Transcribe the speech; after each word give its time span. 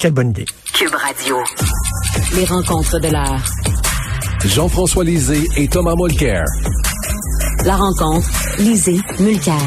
Quelle 0.00 0.12
bonne 0.12 0.30
idée. 0.30 0.46
Cube 0.72 0.94
Radio. 0.94 1.36
Les 2.34 2.46
rencontres 2.46 2.98
de 3.00 3.08
l'art. 3.08 3.44
Jean-François 4.46 5.04
Lisée 5.04 5.46
et 5.58 5.68
Thomas 5.68 5.94
Mulcair. 5.94 6.42
La 7.66 7.76
rencontre, 7.76 8.26
Lisée, 8.58 8.98
Mulcair. 9.18 9.60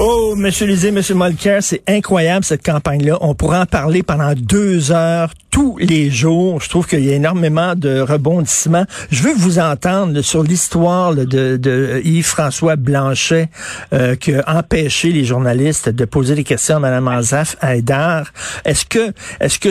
Oh, 0.00 0.34
Monsieur 0.36 0.66
Lisée, 0.66 0.90
Monsieur 0.90 1.14
Molker, 1.14 1.58
c'est 1.60 1.82
incroyable 1.88 2.44
cette 2.44 2.64
campagne-là. 2.64 3.16
On 3.20 3.36
pourra 3.36 3.60
en 3.60 3.66
parler 3.66 4.02
pendant 4.02 4.32
deux 4.34 4.90
heures 4.90 5.30
tous 5.52 5.78
les 5.78 6.10
jours. 6.10 6.60
Je 6.60 6.68
trouve 6.68 6.88
qu'il 6.88 7.04
y 7.04 7.12
a 7.12 7.14
énormément 7.14 7.76
de 7.76 8.00
rebondissements. 8.00 8.86
Je 9.12 9.22
veux 9.22 9.34
vous 9.34 9.60
entendre 9.60 10.20
sur 10.22 10.42
l'histoire 10.42 11.14
de, 11.14 12.00
Yves-François 12.02 12.74
Blanchet 12.74 13.50
euh, 13.92 14.16
qui 14.16 14.34
a 14.34 14.42
empêché 14.58 15.12
les 15.12 15.24
journalistes 15.24 15.88
de 15.88 16.04
poser 16.04 16.34
des 16.34 16.44
questions 16.44 16.76
à 16.76 16.80
Mme 16.80 17.06
Azaf 17.06 17.56
Haïdar. 17.60 18.32
Est-ce 18.64 18.84
que 18.86 19.12
est-ce 19.38 19.60
que 19.60 19.68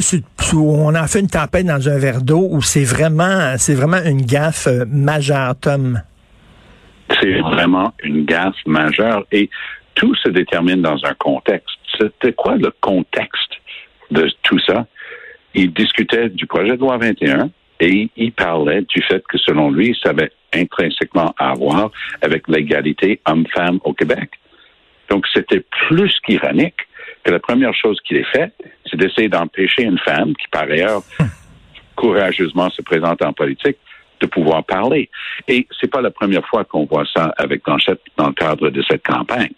on 0.56 0.96
a 0.96 1.06
fait 1.08 1.20
une 1.20 1.28
tempête 1.28 1.66
dans 1.66 1.90
un 1.90 1.98
verre 1.98 2.22
d'eau 2.22 2.48
ou 2.50 2.62
c'est 2.62 2.86
vraiment 2.86 3.56
c'est 3.58 3.76
vraiment 3.76 4.02
une 4.06 4.22
gaffe 4.22 4.68
euh, 4.68 4.86
majeure, 4.88 5.56
Tom? 5.60 6.02
C'est 7.20 7.42
vraiment 7.42 7.94
une 8.04 8.24
gaffe 8.24 8.56
majeure 8.66 9.26
et 9.34 9.50
tout 9.96 10.16
se 10.16 10.30
détermine 10.30 10.82
dans 10.82 11.04
un 11.06 11.14
contexte. 11.14 11.78
C'était 12.00 12.34
quoi 12.34 12.56
le 12.56 12.72
contexte 12.82 13.54
de 14.12 14.30
tout 14.44 14.60
ça? 14.60 14.86
Il 15.54 15.72
discutait 15.74 16.30
du 16.30 16.48
projet 16.48 16.76
de 16.76 16.82
loi 16.82 16.98
21 16.98 17.50
et 17.80 18.10
il 18.16 18.32
parlait 18.32 18.82
du 18.82 19.02
fait 19.04 19.24
que, 19.28 19.38
selon 19.38 19.70
lui, 19.70 19.98
ça 20.02 20.10
avait 20.12 20.32
intrinsèquement 20.54 21.34
à 21.38 21.54
voir 21.54 21.92
avec 22.22 22.48
l'égalité 22.48 23.20
homme-femme 23.26 23.80
au 23.84 23.94
Québec. 23.94 24.32
Donc, 25.10 25.26
c'était 25.34 25.64
plus 25.88 26.18
qu'ironique 26.26 26.78
que 27.24 27.32
la 27.32 27.40
première 27.40 27.74
chose 27.74 28.00
qu'il 28.02 28.18
ait 28.18 28.32
faite, 28.32 28.54
c'est 28.86 28.98
d'essayer 28.98 29.30
d'empêcher 29.30 29.84
une 29.84 30.00
femme 30.00 30.36
qui, 30.36 30.48
par 30.52 30.64
ailleurs, 30.64 31.02
courageusement 31.96 32.70
se 32.70 32.82
présente 32.82 33.22
en 33.22 33.34
politique, 33.34 33.78
de 34.24 34.28
pouvoir 34.28 34.64
parler. 34.64 35.10
Et 35.48 35.68
c'est 35.80 35.92
pas 35.92 36.02
la 36.02 36.12
première 36.12 36.46
fois 36.48 36.64
qu'on 36.64 36.86
voit 36.86 37.06
ça 37.14 37.34
avec 37.38 37.64
Blanchette 37.64 38.00
dans 38.18 38.28
le 38.28 38.34
cadre 38.34 38.70
de 38.70 38.82
cette 38.90 39.06
campagne. 39.06 39.52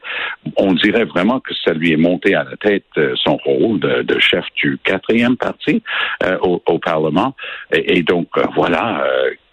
On 0.57 0.73
dirait 0.73 1.05
vraiment 1.05 1.39
que 1.39 1.53
ça 1.63 1.73
lui 1.73 1.91
est 1.91 1.97
monté 1.97 2.33
à 2.33 2.43
la 2.43 2.57
tête 2.57 2.85
euh, 2.97 3.13
son 3.15 3.37
rôle 3.37 3.79
de, 3.79 4.19
chef 4.19 4.45
du 4.55 4.79
quatrième 4.83 5.37
parti 5.37 5.83
euh, 6.23 6.37
au, 6.39 6.79
Parlement. 6.79 7.35
Et, 7.71 8.03
donc 8.03 8.27
euh, 8.37 8.43
voilà 8.55 9.03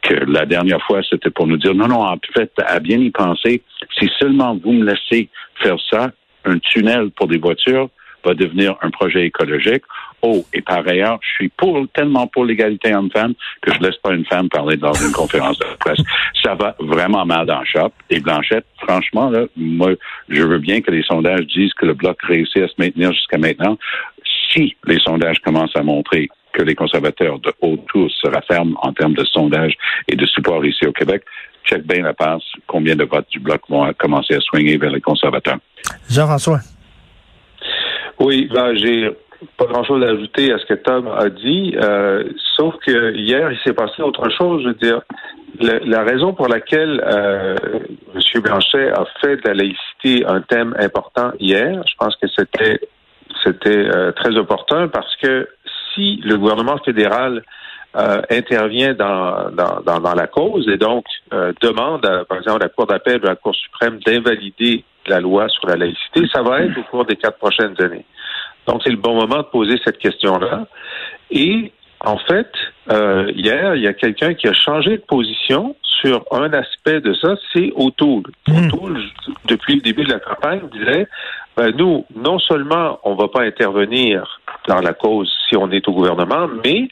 que 0.03 0.15
la 0.15 0.45
dernière 0.45 0.83
fois 0.83 1.01
c'était 1.09 1.31
pour 1.31 1.47
nous 1.47 1.57
dire 1.57 1.75
non 1.75 1.89
non 1.89 2.03
en 2.03 2.19
fait 2.35 2.53
à 2.67 2.79
bien 2.81 2.99
y 2.99 3.11
penser 3.11 3.63
si 3.97 4.11
seulement 4.19 4.59
vous 4.63 4.73
me 4.73 4.85
laissez 4.85 5.29
faire 5.63 5.77
ça 5.91 6.11
un 6.45 6.59
tunnel 6.59 7.11
pour 7.11 7.29
des 7.29 7.39
voitures 7.39 7.89
va 8.25 8.35
devenir 8.35 8.77
un 8.83 8.91
projet 8.91 9.27
écologique. 9.27 9.83
Oh, 10.25 10.45
et 10.55 10.63
par 10.63 10.87
ailleurs, 10.87 11.19
je 11.21 11.29
suis 11.35 11.49
pour, 11.49 11.85
tellement 11.93 12.29
pour 12.29 12.45
l'égalité 12.45 12.95
homme-femme 12.95 13.35
que 13.61 13.73
je 13.75 13.81
laisse 13.81 13.97
pas 13.97 14.13
une 14.13 14.25
femme 14.25 14.49
parler 14.49 14.77
dans 14.77 14.93
une 14.93 15.13
conférence 15.13 15.59
de 15.59 15.65
presse. 15.81 16.01
Ça 16.43 16.55
va 16.55 16.77
vraiment 16.79 17.25
mal 17.27 17.47
dans 17.47 17.59
le 17.59 17.67
shop. 17.67 17.91
Et 18.09 18.21
Blanchette, 18.21 18.67
franchement, 18.81 19.31
là, 19.31 19.47
moi, 19.57 19.91
je 20.29 20.43
veux 20.43 20.59
bien 20.59 20.81
que 20.81 20.93
les 20.93 21.03
sondages 21.03 21.47
disent 21.49 21.75
que 21.75 21.87
le 21.87 21.95
bloc 21.95 22.23
réussit 22.23 22.63
à 22.63 22.69
se 22.69 22.75
maintenir 22.79 23.13
jusqu'à 23.13 23.39
maintenant. 23.39 23.77
Si 24.53 24.77
les 24.87 25.01
sondages 25.01 25.41
commencent 25.41 25.77
à 25.77 25.83
montrer 25.83 26.29
que 26.53 26.63
les 26.63 26.77
conservateurs 26.77 27.41
de 27.41 27.53
haut 27.61 27.79
tour 27.89 28.09
se 28.11 28.29
rafferment 28.29 28.77
en 28.83 28.93
termes 28.93 29.15
de 29.15 29.25
sondages 29.25 29.75
et 30.07 30.15
de 30.15 30.27
support 30.27 30.65
ici 30.65 30.87
au 30.87 30.93
Québec, 30.93 31.25
check 31.65 31.85
bien 31.85 32.03
la 32.03 32.15
passe, 32.15 32.43
combien 32.67 32.95
de 32.95 33.05
votes 33.05 33.29
du 33.31 33.41
bloc 33.41 33.63
vont 33.69 33.93
commencer 33.95 34.35
à 34.35 34.41
swinger 34.41 34.77
vers 34.77 34.91
les 34.91 35.01
conservateurs? 35.01 35.59
Jean-François. 36.09 36.61
Oui, 38.21 38.49
ben, 38.53 38.75
j'ai 38.77 39.11
pas 39.57 39.67
grand-chose 39.67 40.03
à 40.05 40.11
ajouter 40.11 40.53
à 40.53 40.59
ce 40.59 40.67
que 40.67 40.75
Tom 40.75 41.09
a 41.09 41.29
dit, 41.29 41.75
euh, 41.77 42.25
sauf 42.57 42.75
que 42.87 43.15
hier, 43.15 43.51
il 43.51 43.59
s'est 43.65 43.75
passé 43.75 44.03
autre 44.03 44.29
chose. 44.31 44.63
Je 44.63 44.69
veux 44.69 44.75
dire, 44.75 45.03
la, 45.61 46.03
raison 46.03 46.33
pour 46.33 46.49
laquelle 46.49 47.03
euh, 47.07 47.57
M. 48.15 48.43
Blanchet 48.43 48.91
a 48.91 49.05
fait 49.21 49.37
de 49.37 49.49
la 49.49 49.55
laïcité 49.55 50.25
un 50.27 50.41
thème 50.41 50.75
important 50.79 51.33
hier, 51.39 51.83
je 51.87 51.95
pense 51.99 52.17
que 52.17 52.27
c'était 52.37 52.81
c'était 53.45 53.71
euh, 53.71 54.13
très 54.13 54.37
opportun 54.37 54.89
parce 54.89 55.17
que 55.17 55.49
si 55.95 56.21
le 56.25 56.37
gouvernement 56.37 56.79
fédéral 56.85 57.43
euh, 57.97 58.23
intervient 58.31 58.95
dans, 58.95 59.51
dans, 59.51 60.01
dans, 60.01 60.15
la 60.15 60.27
cause 60.27 60.67
et 60.69 60.77
donc 60.77 61.05
demande, 61.61 62.03
par 62.29 62.39
exemple, 62.39 62.63
à 62.63 62.67
la 62.67 62.69
Cour 62.69 62.87
d'appel 62.87 63.21
ou 63.23 63.27
à 63.27 63.31
la 63.31 63.37
Cour 63.37 63.55
suprême 63.55 63.99
d'invalider 64.07 64.85
la 65.07 65.21
loi 65.21 65.49
sur 65.49 65.67
la 65.67 65.77
laïcité, 65.77 66.23
ça 66.33 66.43
va 66.43 66.61
être 66.61 66.79
au 66.79 66.83
cours 66.85 67.05
des 67.05 67.17
quatre 67.17 67.39
prochaines 67.39 67.75
années. 67.83 68.05
Donc, 68.67 68.83
c'est 68.85 68.91
le 68.91 68.97
bon 68.97 69.15
moment 69.15 69.39
de 69.39 69.43
poser 69.43 69.77
cette 69.85 69.99
question-là. 69.99 70.67
Et 71.31 71.73
en 72.01 72.19
fait, 72.19 72.51
euh, 72.91 73.31
hier, 73.35 73.75
il 73.77 73.83
y 73.83 73.87
a 73.87 73.93
quelqu'un 73.93 74.35
qui 74.35 74.49
a 74.49 74.53
changé 74.53 74.99
de 74.99 75.03
position 75.03 75.77
sur 75.83 76.25
un 76.33 76.53
aspect 76.53 77.01
de 77.01 77.15
ça, 77.15 77.37
c'est 77.53 77.73
O'Toole. 77.77 78.25
Mmh. 78.49 78.67
O'Toole, 78.67 79.03
depuis 79.47 79.77
le 79.77 79.81
début 79.81 80.05
de 80.05 80.13
la 80.13 80.19
campagne, 80.19 80.61
disait, 80.73 81.07
ben, 81.57 81.73
nous, 81.77 82.05
non 82.17 82.39
seulement 82.39 82.99
on 83.05 83.15
ne 83.15 83.19
va 83.21 83.29
pas 83.29 83.43
intervenir 83.43 84.41
dans 84.67 84.81
la 84.81 84.95
cause 84.95 85.33
si 85.49 85.57
on 85.57 85.71
est 85.71 85.87
au 85.89 85.93
gouvernement, 85.93 86.49
mais 86.65 86.89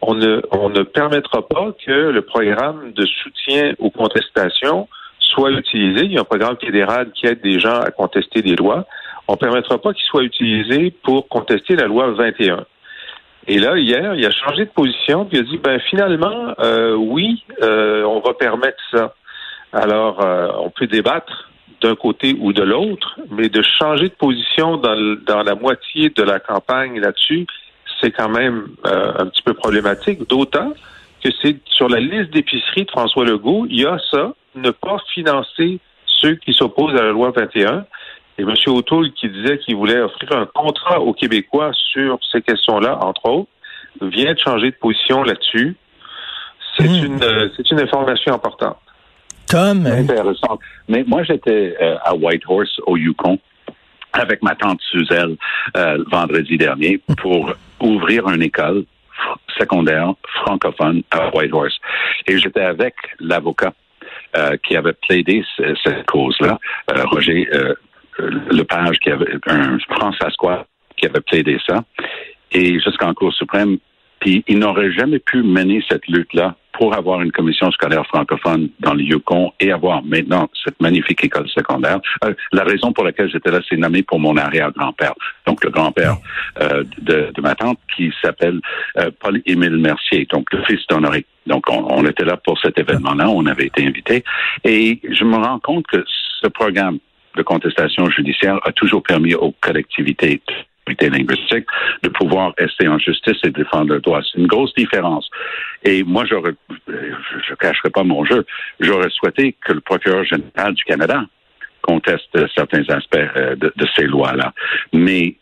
on 0.00 0.14
ne, 0.14 0.42
on 0.50 0.68
ne 0.68 0.82
permettra 0.82 1.46
pas 1.48 1.72
que 1.84 2.10
le 2.10 2.22
programme 2.22 2.92
de 2.92 3.06
soutien 3.06 3.74
aux 3.78 3.90
contestations 3.90 4.88
soit 5.18 5.50
utilisé. 5.52 6.04
Il 6.04 6.12
y 6.12 6.18
a 6.18 6.20
un 6.20 6.24
programme 6.24 6.56
fédéral 6.60 7.10
qui 7.12 7.26
aide 7.26 7.40
des 7.40 7.58
gens 7.58 7.80
à 7.80 7.90
contester 7.90 8.42
des 8.42 8.56
lois. 8.56 8.86
On 9.28 9.34
ne 9.34 9.38
permettra 9.38 9.78
pas 9.78 9.92
qu'il 9.92 10.04
soit 10.04 10.22
utilisé 10.22 10.92
pour 11.02 11.28
contester 11.28 11.76
la 11.76 11.86
loi 11.86 12.10
21. 12.12 12.64
Et 13.48 13.58
là, 13.58 13.76
hier, 13.76 14.14
il 14.14 14.24
a 14.24 14.30
changé 14.30 14.64
de 14.64 14.70
position, 14.70 15.24
puis 15.24 15.38
il 15.38 15.40
a 15.40 15.44
dit, 15.44 15.58
ben 15.58 15.80
finalement, 15.90 16.54
euh, 16.60 16.94
oui, 16.94 17.42
euh, 17.62 18.04
on 18.04 18.20
va 18.20 18.34
permettre 18.34 18.78
ça. 18.92 19.14
Alors, 19.72 20.20
euh, 20.20 20.48
on 20.60 20.70
peut 20.70 20.86
débattre 20.86 21.50
d'un 21.80 21.96
côté 21.96 22.36
ou 22.38 22.52
de 22.52 22.62
l'autre, 22.62 23.18
mais 23.30 23.48
de 23.48 23.62
changer 23.62 24.08
de 24.08 24.14
position 24.14 24.76
dans, 24.76 25.16
dans 25.26 25.42
la 25.42 25.56
moitié 25.56 26.10
de 26.10 26.22
la 26.22 26.38
campagne 26.38 27.00
là-dessus, 27.00 27.46
c'est 28.00 28.12
quand 28.12 28.28
même 28.28 28.68
un 28.84 29.26
petit 29.26 29.42
peu 29.42 29.54
problématique, 29.54 30.28
d'autant 30.28 30.72
que 31.22 31.30
c'est 31.42 31.56
sur 31.66 31.88
la 31.88 32.00
liste 32.00 32.30
d'épicerie 32.30 32.84
de 32.84 32.90
François 32.90 33.24
Legault, 33.24 33.66
il 33.68 33.80
y 33.80 33.86
a 33.86 33.98
ça, 34.10 34.34
ne 34.54 34.70
pas 34.70 34.98
financer 35.12 35.78
ceux 36.06 36.34
qui 36.36 36.52
s'opposent 36.52 36.94
à 36.94 37.02
la 37.02 37.10
loi 37.10 37.32
21. 37.34 37.84
Et 38.42 38.44
M. 38.44 38.54
O'Toole, 38.66 39.12
qui 39.12 39.28
disait 39.28 39.58
qu'il 39.58 39.76
voulait 39.76 40.00
offrir 40.00 40.32
un 40.32 40.46
contrat 40.46 41.00
aux 41.00 41.12
Québécois 41.12 41.70
sur 41.92 42.18
ces 42.32 42.42
questions-là, 42.42 42.98
entre 43.00 43.26
autres, 43.26 43.50
vient 44.00 44.32
de 44.32 44.38
changer 44.38 44.72
de 44.72 44.76
position 44.76 45.22
là-dessus. 45.22 45.76
C'est 46.76 46.88
hmm. 46.88 47.04
une, 47.04 47.22
euh, 47.22 47.48
une 47.70 47.80
information 47.80 48.34
importante. 48.34 48.78
Tom. 49.46 49.86
Intéressant. 49.86 50.58
Mais 50.88 51.04
moi, 51.06 51.22
j'étais 51.22 51.76
euh, 51.80 51.96
à 52.02 52.16
Whitehorse, 52.16 52.80
au 52.86 52.96
Yukon, 52.96 53.38
avec 54.12 54.42
ma 54.42 54.56
tante 54.56 54.80
Suzelle 54.90 55.36
euh, 55.76 56.02
vendredi 56.10 56.56
dernier 56.56 57.00
pour 57.18 57.54
ouvrir 57.80 58.28
une 58.28 58.42
école 58.42 58.84
secondaire 59.56 60.14
francophone 60.42 61.02
à 61.12 61.30
Whitehorse. 61.36 61.78
Et 62.26 62.38
j'étais 62.38 62.62
avec 62.62 62.94
l'avocat 63.20 63.72
euh, 64.34 64.56
qui 64.66 64.76
avait 64.76 64.94
plaidé 64.94 65.44
cette 65.84 66.06
cause-là, 66.06 66.58
euh, 66.90 67.04
Roger 67.04 67.46
euh, 67.52 67.74
Lepage, 68.18 68.98
qui 68.98 69.10
avait 69.10 69.38
un 69.46 69.78
François 69.88 70.66
qui 70.96 71.06
avait 71.06 71.20
plaidé 71.20 71.58
ça, 71.66 71.84
et 72.52 72.78
jusqu'en 72.80 73.14
Cour 73.14 73.32
suprême. 73.32 73.78
Puis 74.20 74.44
il 74.46 74.58
n'aurait 74.60 74.92
jamais 74.92 75.18
pu 75.18 75.42
mener 75.42 75.82
cette 75.88 76.06
lutte-là 76.06 76.54
pour 76.72 76.94
avoir 76.94 77.20
une 77.22 77.32
commission 77.32 77.70
scolaire 77.70 78.06
francophone 78.06 78.70
dans 78.80 78.94
le 78.94 79.02
Yukon 79.02 79.52
et 79.60 79.72
avoir 79.72 80.02
maintenant 80.04 80.48
cette 80.64 80.80
magnifique 80.80 81.24
école 81.24 81.48
secondaire. 81.48 82.00
Euh, 82.24 82.32
la 82.52 82.64
raison 82.64 82.92
pour 82.92 83.04
laquelle 83.04 83.30
j'étais 83.30 83.50
là, 83.50 83.60
c'est 83.68 83.76
nommé 83.76 84.02
pour 84.02 84.18
mon 84.20 84.36
arrière-grand-père, 84.36 85.14
donc 85.46 85.62
le 85.64 85.70
grand-père 85.70 86.16
euh, 86.60 86.84
de, 86.98 87.30
de, 87.34 87.42
ma 87.42 87.54
tante, 87.54 87.78
qui 87.94 88.12
s'appelle 88.22 88.60
euh, 88.98 89.10
Paul-Émile 89.20 89.76
Mercier, 89.76 90.26
donc 90.30 90.52
le 90.52 90.62
fils 90.64 90.80
d'Honoré. 90.88 91.26
Donc 91.46 91.68
on, 91.68 91.84
on, 91.90 92.06
était 92.06 92.24
là 92.24 92.36
pour 92.36 92.58
cet 92.60 92.78
événement-là, 92.78 93.28
on 93.28 93.44
avait 93.46 93.66
été 93.66 93.86
invité. 93.86 94.24
Et 94.64 95.00
je 95.10 95.24
me 95.24 95.36
rends 95.36 95.58
compte 95.58 95.86
que 95.88 96.04
ce 96.40 96.48
programme 96.48 96.98
de 97.36 97.42
contestation 97.42 98.08
judiciaire 98.10 98.58
a 98.64 98.72
toujours 98.72 99.02
permis 99.02 99.34
aux 99.34 99.52
collectivités 99.60 100.42
linguistique, 101.00 101.66
de 102.02 102.08
pouvoir 102.08 102.52
rester 102.58 102.88
en 102.88 102.98
justice 102.98 103.38
et 103.44 103.50
défendre 103.50 103.94
le 103.94 104.00
droit. 104.00 104.20
C'est 104.22 104.38
une 104.38 104.46
grosse 104.46 104.74
différence. 104.74 105.28
Et 105.84 106.02
moi, 106.02 106.24
j'aurais, 106.24 106.54
je 106.88 107.54
cacherai 107.54 107.90
pas 107.90 108.04
mon 108.04 108.24
jeu, 108.24 108.44
j'aurais 108.80 109.10
souhaité 109.10 109.56
que 109.64 109.72
le 109.72 109.80
procureur 109.80 110.24
général 110.24 110.74
du 110.74 110.84
Canada 110.84 111.24
conteste 111.82 112.38
certains 112.54 112.84
aspects 112.88 113.16
euh, 113.16 113.56
de, 113.56 113.72
de 113.74 113.86
ces 113.96 114.04
lois-là. 114.04 114.52
Mais 114.92 115.34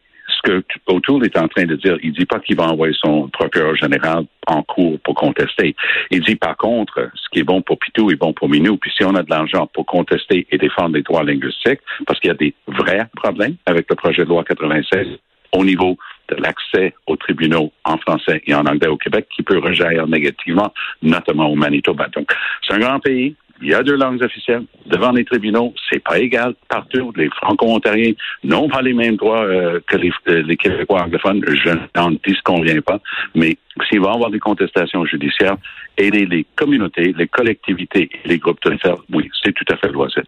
ce 0.45 0.51
que 0.51 0.65
O'Toole 0.87 1.25
est 1.25 1.37
en 1.39 1.49
train 1.49 1.65
de 1.65 1.77
dire, 1.77 1.97
il 2.03 2.13
dit 2.13 2.27
pas 2.27 2.41
qu'il 2.41 2.57
va 2.57 2.65
envoyer 2.65 2.95
son 2.99 3.29
procureur 3.29 3.75
général 3.77 4.25
en 4.47 4.63
cours 4.63 4.99
pour 5.01 5.15
contester. 5.15 5.75
Il 6.11 6.21
dit 6.21 6.37
par 6.37 6.57
contre, 6.57 7.11
ce 7.15 7.29
qui 7.31 7.41
est 7.41 7.45
bon 7.45 7.63
pour 7.63 7.79
Pitou 7.79 8.11
est 8.11 8.17
bon 8.17 8.33
pour 8.33 8.49
Minou. 8.49 8.77
Puis 8.77 8.93
si 8.97 9.05
on 9.05 9.15
a 9.15 9.23
de 9.23 9.31
l'argent 9.31 9.69
pour 9.73 9.87
contester 9.87 10.47
et 10.51 10.59
défendre 10.59 10.97
les 10.97 11.03
droits 11.03 11.25
linguistiques, 11.25 11.81
parce 12.07 12.19
qu'il 12.21 12.29
y 12.29 12.33
a 12.33 12.37
des 12.37 12.55
vrais 12.67 13.07
problèmes 13.17 13.57
avec 13.67 13.87
le 13.89 13.97
projet 13.97 14.25
de 14.25 14.29
loi 14.29 14.45
96, 14.45 15.07
au 15.53 15.65
niveau 15.65 15.97
de 16.29 16.37
l'accès 16.37 16.95
aux 17.07 17.17
tribunaux 17.17 17.73
en 17.85 17.99
français 17.99 18.43
et 18.47 18.55
en 18.55 18.65
anglais 18.67 18.89
au 18.89 18.97
Québec 18.97 19.27
qui 19.35 19.43
peut 19.43 19.59
rejaillir 19.59 20.07
négativement, 20.07 20.73
notamment 21.03 21.49
au 21.49 21.57
Manitoba. 21.57 22.07
Donc, 22.15 22.33
c'est 22.67 22.75
un 22.75 22.79
grand 22.79 23.01
pays. 23.01 23.35
Il 23.63 23.69
y 23.69 23.75
a 23.75 23.83
deux 23.83 23.97
langues 23.97 24.23
officielles 24.23 24.65
devant 24.87 25.13
les 25.13 25.25
tribunaux. 25.25 25.75
C'est 25.91 26.03
pas 26.03 26.19
égal 26.19 26.55
partout. 26.69 27.13
Les 27.17 27.29
Franco-Ontariens 27.29 28.13
n'ont 28.43 28.69
pas 28.69 28.81
les 28.81 28.95
mêmes 28.95 29.17
droits 29.17 29.45
euh, 29.45 29.81
que 29.87 29.97
les, 29.97 30.11
euh, 30.29 30.43
les, 30.43 30.57
Québécois 30.57 31.03
anglophones. 31.03 31.45
Je 31.47 31.71
n'en 31.95 32.11
disconviens 32.25 32.81
pas. 32.81 33.01
Mais 33.35 33.59
s'il 33.89 34.01
va 34.01 34.13
y 34.13 34.15
avoir 34.15 34.31
des 34.31 34.39
contestations 34.39 35.05
judiciaires, 35.05 35.57
aider 35.99 36.25
les 36.25 36.47
communautés, 36.57 37.15
les 37.17 37.29
collectivités 37.29 38.09
et 38.25 38.29
les 38.29 38.39
groupes 38.39 38.63
de 38.65 38.77
faire, 38.79 38.97
oui, 39.13 39.29
c'est 39.43 39.53
tout 39.53 39.67
à 39.71 39.77
fait 39.77 39.93
loisible. 39.93 40.27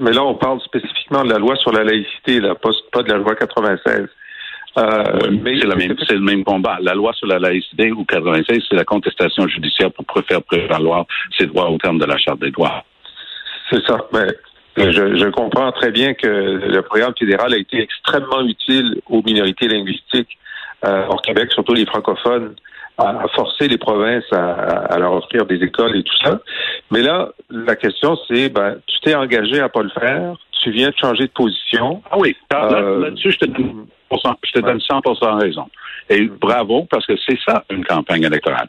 Mais 0.00 0.12
là, 0.12 0.22
on 0.22 0.34
parle 0.34 0.60
spécifiquement 0.60 1.24
de 1.24 1.30
la 1.30 1.38
loi 1.38 1.56
sur 1.56 1.72
la 1.72 1.82
laïcité, 1.82 2.40
là, 2.40 2.54
pas 2.54 3.02
de 3.02 3.08
la 3.08 3.18
loi 3.18 3.34
96. 3.34 4.06
Euh, 4.78 5.30
mais 5.42 5.58
c'est 5.58 6.14
le, 6.14 6.20
même, 6.20 6.44
combat. 6.44 6.78
La 6.80 6.94
loi 6.94 7.12
sur 7.12 7.26
la 7.26 7.38
laïcité 7.38 7.90
ou 7.90 8.04
96, 8.04 8.62
c'est 8.68 8.76
la 8.76 8.84
contestation 8.84 9.48
judiciaire 9.48 9.90
pour 9.90 10.04
faire 10.24 10.42
prévaloir 10.42 11.06
ses 11.36 11.46
droits 11.46 11.68
au 11.68 11.78
terme 11.78 11.98
de 11.98 12.04
la 12.04 12.16
Charte 12.16 12.40
des 12.40 12.50
droits. 12.50 12.84
C'est 13.70 13.84
ça. 13.86 13.98
Mais 14.12 14.28
je, 14.76 15.28
comprends 15.30 15.72
très 15.72 15.90
bien 15.90 16.14
que 16.14 16.26
le 16.26 16.82
programme 16.82 17.12
fédéral 17.18 17.52
a 17.52 17.56
été 17.56 17.82
extrêmement 17.82 18.42
utile 18.42 19.00
aux 19.08 19.22
minorités 19.22 19.66
linguistiques 19.66 20.38
euh, 20.84 21.06
au 21.08 21.16
Québec, 21.16 21.50
surtout 21.52 21.74
les 21.74 21.86
francophones, 21.86 22.54
à, 22.98 23.26
forcer 23.34 23.68
les 23.68 23.78
provinces 23.78 24.30
à, 24.32 24.96
leur 24.98 25.12
offrir 25.12 25.46
des 25.46 25.62
écoles 25.62 25.96
et 25.96 26.02
tout 26.02 26.16
ça. 26.22 26.40
Mais 26.90 27.02
là, 27.02 27.30
la 27.50 27.74
question, 27.76 28.16
c'est, 28.28 28.48
ben, 28.48 28.76
tu 28.86 29.00
t'es 29.00 29.14
engagé 29.14 29.60
à 29.60 29.68
pas 29.68 29.82
le 29.82 29.90
faire, 29.90 30.36
tu 30.62 30.70
viens 30.70 30.88
de 30.88 30.96
changer 30.96 31.24
de 31.24 31.32
position. 31.32 32.02
Ah 32.10 32.18
oui, 32.18 32.36
euh, 32.52 33.00
là-dessus, 33.00 33.32
je 33.32 33.38
te 33.38 33.46
donne 33.46 33.86
je 34.10 34.52
te 34.52 34.60
donne 34.60 34.78
100% 34.78 35.40
raison. 35.40 35.68
Et 36.08 36.22
bravo, 36.26 36.86
parce 36.90 37.06
que 37.06 37.14
c'est 37.26 37.38
ça, 37.46 37.64
une 37.70 37.84
campagne 37.84 38.22
électorale. 38.22 38.68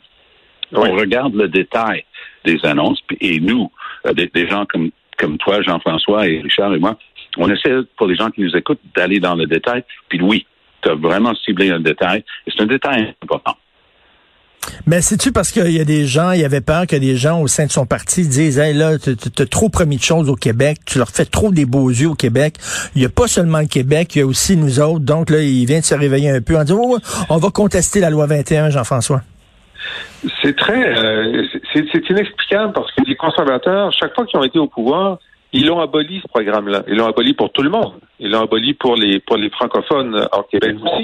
On 0.74 0.94
regarde 0.96 1.34
le 1.34 1.48
détail 1.48 2.04
des 2.46 2.60
annonces, 2.64 3.02
et 3.20 3.40
nous, 3.40 3.72
euh, 4.06 4.14
des, 4.14 4.48
gens 4.48 4.66
comme, 4.66 4.92
comme 5.18 5.38
toi, 5.38 5.62
Jean-François 5.62 6.28
et 6.28 6.42
Richard 6.42 6.74
et 6.74 6.80
moi, 6.80 6.98
on 7.38 7.50
essaie, 7.50 7.74
pour 7.98 8.08
les 8.08 8.16
gens 8.16 8.30
qui 8.30 8.42
nous 8.42 8.56
écoutent, 8.56 8.82
d'aller 8.96 9.20
dans 9.20 9.36
le 9.36 9.46
détail. 9.46 9.84
Puis 10.10 10.22
oui, 10.22 10.46
tu 10.82 10.90
as 10.90 10.96
vraiment 10.96 11.34
ciblé 11.36 11.72
un 11.72 11.80
détail, 11.80 12.24
et 12.46 12.52
c'est 12.52 12.62
un 12.62 12.68
détail 12.68 13.16
important. 13.24 13.56
Mais 14.86 15.02
c'est-tu 15.02 15.32
parce 15.32 15.52
qu'il 15.52 15.72
y 15.72 15.80
a 15.80 15.86
des 15.86 16.06
gens, 16.06 16.32
il 16.32 16.42
y 16.42 16.46
avait 16.46 16.62
peur 16.62 16.88
que 16.88 16.96
des 16.96 17.16
gens 17.16 17.42
au 17.42 17.48
sein 17.48 17.66
de 17.66 17.72
son 17.72 17.86
parti 17.86 18.28
disent 18.28 18.60
Hey 18.60 18.74
là, 18.74 18.98
tu 18.98 19.12
as 19.42 19.46
trop 19.46 19.70
promis 19.70 19.98
de 19.98 20.04
choses 20.04 20.30
au 20.30 20.36
Québec, 20.36 20.80
tu 20.86 20.98
leur 20.98 21.10
fais 21.10 21.26
trop 21.26 21.52
des 21.52 21.66
beaux 21.66 21.90
yeux 21.90 22.10
au 22.10 22.16
Québec. 22.16 22.56
Il 22.96 23.00
n'y 23.00 23.06
a 23.06 23.10
pas 23.10 23.28
seulement 23.28 23.60
le 23.60 23.68
Québec, 23.68 24.16
il 24.16 24.20
y 24.20 24.22
a 24.22 24.26
aussi 24.26 24.58
nous 24.58 24.80
autres. 24.80 25.06
Donc 25.06 25.30
là, 25.30 25.42
il 25.42 25.66
vient 25.66 25.80
de 25.80 25.86
se 25.86 25.96
réveiller 25.96 26.30
un 26.30 26.42
peu 26.42 26.58
en 26.58 26.64
disant 26.64 26.82
on 27.30 27.38
va 27.38 27.50
contester 27.50 28.00
la 28.00 28.10
loi 28.10 28.26
21, 28.26 28.70
Jean-François. 28.70 29.22
C'est 30.44 30.56
très 30.56 30.98
euh, 30.98 31.44
c'est 31.74 32.10
inexplicable 32.10 32.74
parce 32.74 32.92
que 32.92 33.02
les 33.08 33.16
conservateurs, 33.16 33.92
chaque 33.94 34.14
fois 34.14 34.26
qu'ils 34.26 34.40
ont 34.40 34.44
été 34.44 34.60
au 34.60 34.68
pouvoir, 34.68 35.20
ils 35.54 35.66
l'ont 35.66 35.80
aboli 35.80 36.20
ce 36.22 36.28
programme-là. 36.28 36.84
Ils 36.88 36.96
l'ont 36.96 37.08
aboli 37.08 37.34
pour 37.34 37.52
tout 37.52 37.64
le 37.64 37.70
monde. 37.70 37.94
Ils 38.20 38.30
l'ont 38.30 38.44
aboli 38.44 38.74
pour 38.74 38.96
les 38.96 39.20
pour 39.20 39.38
les 39.38 39.50
francophones 39.50 40.28
en 40.32 40.44
Québec 40.44 40.76
aussi. 40.84 41.04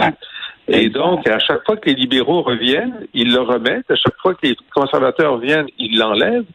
Et 0.68 0.90
donc, 0.90 1.28
à 1.28 1.40
chaque 1.40 1.64
fois 1.66 1.78
que 1.78 1.90
les 1.90 1.96
libéraux 1.96 2.42
reviennent, 2.42 3.06
ils 3.14 3.32
le 3.32 3.42
remettent. 3.42 3.90
À 3.90 3.96
chaque 3.96 4.18
fois 4.22 4.34
que 4.34 4.48
les 4.48 4.56
conservateurs 4.74 5.38
viennent, 5.38 5.68
ils 5.78 5.98
l'enlèvent. 5.98 6.46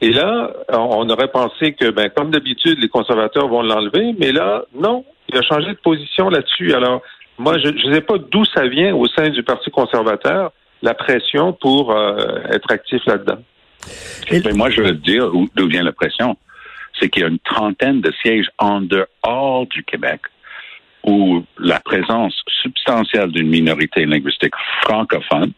Et 0.00 0.12
là, 0.12 0.50
on 0.70 1.08
aurait 1.08 1.28
pensé 1.28 1.72
que, 1.72 1.90
ben, 1.90 2.10
comme 2.14 2.30
d'habitude, 2.30 2.78
les 2.78 2.88
conservateurs 2.88 3.48
vont 3.48 3.62
l'enlever, 3.62 4.14
mais 4.18 4.32
là, 4.32 4.64
non, 4.74 5.04
il 5.30 5.38
a 5.38 5.42
changé 5.42 5.68
de 5.68 5.78
position 5.82 6.28
là-dessus. 6.28 6.74
Alors, 6.74 7.00
moi, 7.38 7.58
je 7.58 7.68
ne 7.68 7.94
sais 7.94 8.02
pas 8.02 8.18
d'où 8.18 8.44
ça 8.44 8.66
vient 8.66 8.94
au 8.94 9.06
sein 9.06 9.30
du 9.30 9.42
Parti 9.42 9.70
conservateur, 9.70 10.52
la 10.82 10.92
pression 10.92 11.54
pour 11.54 11.92
euh, 11.92 12.16
être 12.50 12.70
actif 12.70 13.00
là-dedans. 13.06 13.38
Mais 14.30 14.52
moi, 14.52 14.68
je 14.68 14.82
veux 14.82 14.92
dire 14.92 15.30
d'où 15.54 15.68
vient 15.68 15.82
la 15.82 15.92
pression. 15.92 16.36
C'est 17.00 17.08
qu'il 17.08 17.22
y 17.22 17.24
a 17.24 17.28
une 17.28 17.38
trentaine 17.38 18.00
de 18.02 18.12
sièges 18.22 18.50
en 18.58 18.82
dehors 18.82 19.66
du 19.66 19.82
Québec 19.84 20.20
où 21.04 21.44
la 21.58 21.80
présence 21.80 22.34
substantielle 22.62 23.30
d'une 23.30 23.48
minorité 23.48 24.06
linguistique 24.06 24.54
francophone 24.82 25.52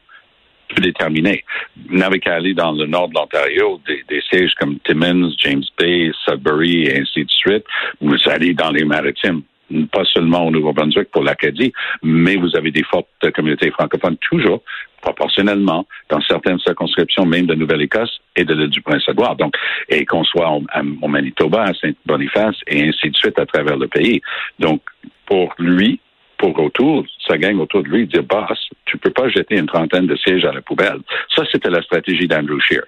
peut 0.69 0.83
déterminer. 0.83 1.45
Vous 1.89 1.97
n'avez 1.97 2.19
qu'à 2.19 2.35
aller 2.35 2.55
dans 2.55 2.73
le 2.73 2.87
nord 2.87 3.09
de 3.09 3.15
l'Ontario, 3.15 3.81
des, 3.87 4.21
sièges 4.29 4.55
comme 4.59 4.79
Timmins, 4.81 5.31
James 5.39 5.63
Bay, 5.79 6.11
Sudbury 6.25 6.87
et 6.87 7.01
ainsi 7.01 7.25
de 7.25 7.31
suite. 7.31 7.65
Vous 8.01 8.17
allez 8.27 8.55
dans 8.55 8.71
les 8.71 8.85
maritimes 8.85 9.43
pas 9.91 10.05
seulement 10.05 10.47
au 10.47 10.51
Nouveau-Brunswick 10.51 11.11
pour 11.11 11.25
l'Acadie, 11.25 11.73
mais 12.03 12.37
vous 12.37 12.57
avez 12.57 12.71
des 12.71 12.85
fortes 12.85 13.09
communautés 13.35 13.71
francophones 13.73 14.17
toujours, 14.19 14.63
proportionnellement, 15.01 15.87
dans 16.09 16.21
certaines 16.21 16.61
circonscriptions, 16.61 17.27
même 17.27 17.47
de 17.47 17.55
Nouvelle-Écosse 17.55 18.21
et 18.37 18.45
de 18.45 18.55
l'île 18.55 18.71
du 18.71 18.81
Prince-Édouard. 18.81 19.35
Donc, 19.37 19.55
et 19.89 20.05
qu'on 20.05 20.23
soit 20.23 20.51
au, 20.51 20.63
au 21.03 21.09
Manitoba, 21.09 21.65
à 21.65 21.75
Saint-Boniface 21.75 22.57
et 22.69 22.89
ainsi 22.89 23.11
de 23.11 23.17
suite 23.17 23.39
à 23.41 23.47
travers 23.47 23.77
le 23.77 23.89
pays. 23.89 24.21
Donc, 24.61 24.83
pour 25.27 25.55
lui, 25.59 26.01
pour 26.39 26.59
autour, 26.59 27.05
sa 27.27 27.39
gang 27.39 27.59
autour 27.59 27.83
de 27.83 27.89
lui, 27.89 28.07
dire, 28.07 28.23
boss, 28.23 28.71
tu 28.85 28.99
peux 28.99 29.11
pas 29.11 29.29
jeter 29.29 29.57
une 29.57 29.67
trentaine 29.67 30.07
de 30.07 30.17
sièges 30.17 30.45
à 30.45 30.53
la 30.53 30.61
poubelle. 30.61 31.01
Ça, 31.35 31.45
c'était 31.51 31.71
la 31.71 31.83
stratégie 31.83 32.29
d'Andrew 32.29 32.61
Scheer. 32.61 32.85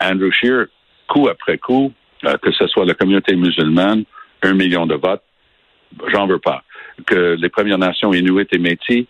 Andrew 0.00 0.30
Scheer, 0.30 0.66
coup 1.08 1.28
après 1.28 1.58
coup, 1.58 1.92
euh, 2.24 2.36
que 2.38 2.52
ce 2.52 2.66
soit 2.68 2.84
la 2.84 2.94
communauté 2.94 3.34
musulmane, 3.36 4.04
un 4.42 4.54
million 4.54 4.86
de 4.86 4.94
votes, 4.94 5.22
j'en 6.12 6.26
veux 6.26 6.38
pas. 6.38 6.62
Que 7.06 7.36
les 7.38 7.48
Premières 7.48 7.78
Nations 7.78 8.12
Inuit 8.12 8.48
et 8.52 8.58
Métis, 8.58 9.06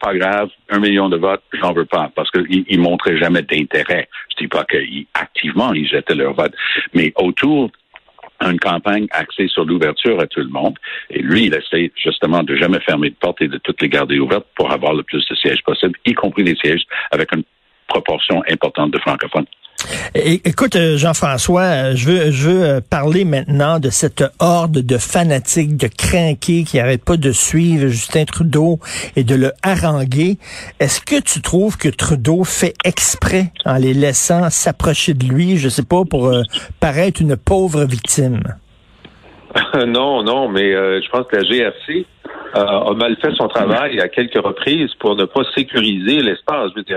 pas 0.00 0.14
grave, 0.14 0.50
un 0.70 0.78
million 0.78 1.08
de 1.08 1.16
votes, 1.16 1.42
j'en 1.52 1.72
veux 1.72 1.84
pas, 1.84 2.10
parce 2.14 2.30
qu'ils 2.30 2.64
ne 2.68 2.82
montraient 2.82 3.16
jamais 3.16 3.42
d'intérêt. 3.42 4.08
Je 4.30 4.44
dis 4.44 4.48
pas 4.48 4.64
qu'activement, 4.64 5.72
ils 5.72 5.88
jetaient 5.88 6.14
leur 6.14 6.34
vote. 6.34 6.52
Mais 6.92 7.12
autour 7.16 7.70
une 8.50 8.60
campagne 8.60 9.06
axée 9.10 9.48
sur 9.48 9.64
l'ouverture 9.64 10.20
à 10.20 10.26
tout 10.26 10.40
le 10.40 10.48
monde. 10.48 10.78
Et 11.10 11.20
lui, 11.20 11.46
il 11.46 11.54
essaie 11.54 11.92
justement 11.96 12.42
de 12.42 12.56
jamais 12.56 12.80
fermer 12.80 13.10
de 13.10 13.16
porte 13.16 13.40
et 13.42 13.48
de 13.48 13.58
toutes 13.58 13.80
les 13.82 13.88
garder 13.88 14.18
ouvertes 14.18 14.46
pour 14.54 14.70
avoir 14.70 14.94
le 14.94 15.02
plus 15.02 15.26
de 15.28 15.34
sièges 15.34 15.62
possible, 15.64 15.98
y 16.04 16.12
compris 16.12 16.44
des 16.44 16.56
sièges 16.56 16.84
avec 17.10 17.32
une 17.34 17.44
proportion 17.88 18.42
importante 18.48 18.90
de 18.92 18.98
francophones. 18.98 19.46
Écoute, 20.14 20.76
euh, 20.76 20.96
Jean-François, 20.96 21.62
euh, 21.62 21.92
je 21.94 22.08
veux, 22.08 22.62
euh, 22.62 22.80
parler 22.80 23.24
maintenant 23.24 23.78
de 23.78 23.90
cette 23.90 24.24
horde 24.38 24.78
de 24.78 24.98
fanatiques, 24.98 25.76
de 25.76 25.88
crinqués 25.88 26.64
qui 26.64 26.76
n'arrêtent 26.76 27.04
pas 27.04 27.16
de 27.16 27.32
suivre 27.32 27.88
Justin 27.88 28.24
Trudeau 28.24 28.78
et 29.16 29.24
de 29.24 29.34
le 29.34 29.52
haranguer. 29.62 30.38
Est-ce 30.80 31.00
que 31.00 31.20
tu 31.20 31.42
trouves 31.42 31.76
que 31.76 31.88
Trudeau 31.88 32.44
fait 32.44 32.74
exprès 32.84 33.52
en 33.64 33.76
les 33.76 33.94
laissant 33.94 34.50
s'approcher 34.50 35.14
de 35.14 35.26
lui, 35.26 35.56
je 35.56 35.68
sais 35.68 35.84
pas, 35.84 36.04
pour 36.04 36.32
paraître 36.80 37.20
une 37.20 37.36
pauvre 37.36 37.84
victime? 37.84 38.42
non, 39.86 40.22
non, 40.22 40.48
mais 40.48 40.72
je 40.72 41.08
pense 41.10 41.26
que 41.26 41.36
la 41.36 41.42
GRC 41.42 42.06
a 42.54 42.92
mal 42.94 43.16
fait 43.20 43.32
son 43.36 43.48
travail 43.48 44.00
à 44.00 44.08
quelques 44.08 44.42
reprises 44.42 44.94
pour 45.00 45.16
ne 45.16 45.24
pas 45.24 45.42
sécuriser 45.54 46.20
l'espace. 46.20 46.70
Je 46.76 46.94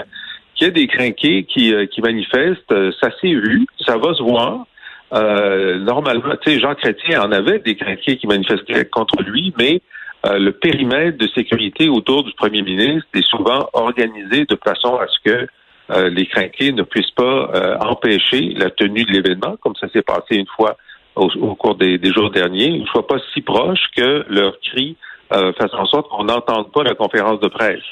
qu'il 0.57 0.67
y 0.67 0.69
a 0.69 0.73
des 0.73 0.87
crinqués 0.87 1.43
qui, 1.43 1.73
euh, 1.73 1.85
qui 1.85 2.01
manifestent, 2.01 2.71
euh, 2.71 2.91
ça 2.99 3.09
s'est 3.21 3.33
vu, 3.33 3.67
ça 3.85 3.97
va 3.97 4.13
se 4.13 4.23
voir. 4.23 4.65
Euh, 5.13 5.77
normalement, 5.77 6.35
tu 6.41 6.51
sais, 6.51 6.59
Jean 6.59 6.75
Chrétien 6.75 7.21
en 7.21 7.31
avait 7.31 7.59
des 7.59 7.75
crinqués 7.75 8.17
qui 8.17 8.27
manifestaient 8.27 8.85
contre 8.85 9.21
lui, 9.23 9.53
mais 9.57 9.81
le 10.29 10.49
périmètre 10.49 11.17
de 11.17 11.27
sécurité 11.29 11.87
autour 11.87 12.25
du 12.25 12.33
premier 12.33 12.61
ministre 12.61 13.07
est 13.13 13.25
souvent 13.25 13.69
organisé 13.71 14.43
de 14.43 14.57
façon 14.61 14.97
à 14.97 15.05
ce 15.07 15.17
que 15.23 16.09
les 16.09 16.25
crinqués 16.25 16.73
ne 16.73 16.81
puissent 16.81 17.11
pas 17.11 17.77
empêcher 17.79 18.53
la 18.57 18.69
tenue 18.69 19.05
de 19.05 19.11
l'événement, 19.13 19.55
comme 19.61 19.75
ça 19.79 19.87
s'est 19.87 20.01
passé 20.01 20.35
une 20.35 20.47
fois 20.47 20.75
au, 21.15 21.55
cours 21.55 21.75
des, 21.75 21.97
des, 21.97 22.11
jours 22.11 22.29
derniers, 22.29 22.67
une 22.67 22.87
fois 22.87 23.07
pas 23.07 23.19
si 23.33 23.39
proche 23.39 23.79
que 23.95 24.25
leurs 24.27 24.59
cris 25.29 25.53
fassent 25.57 25.73
en 25.73 25.85
sorte 25.85 26.09
qu'on 26.09 26.25
n'entende 26.25 26.71
pas 26.71 26.83
la 26.83 26.95
conférence 26.95 27.39
de 27.39 27.47
presse. 27.47 27.83